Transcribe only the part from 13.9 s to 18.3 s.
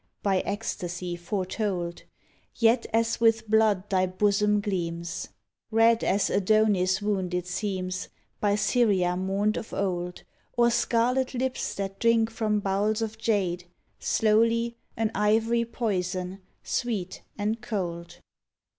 Slowly, an ivory poison, sweet and cold.